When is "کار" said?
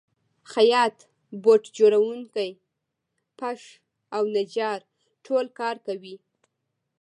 5.59-5.75